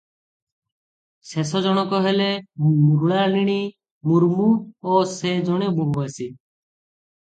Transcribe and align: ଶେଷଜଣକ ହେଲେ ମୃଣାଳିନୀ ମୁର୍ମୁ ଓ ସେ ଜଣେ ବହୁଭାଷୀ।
ଶେଷଜଣକ 1.31 1.99
ହେଲେ 2.07 2.31
ମୃଣାଳିନୀ 2.71 3.61
ମୁର୍ମୁ 4.11 4.53
ଓ 4.91 5.07
ସେ 5.17 5.39
ଜଣେ 5.53 5.73
ବହୁଭାଷୀ। 5.81 6.33